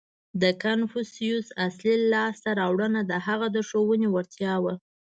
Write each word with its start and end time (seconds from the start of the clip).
•د 0.41 0.43
کنفوسیوس 0.63 1.47
اصلي 1.67 1.95
لاسته 2.13 2.49
راوړنه 2.59 3.01
د 3.05 3.13
هغه 3.27 3.47
د 3.55 3.57
ښوونې 3.67 4.07
وړتیا 4.11 4.53
وه. 4.63 4.73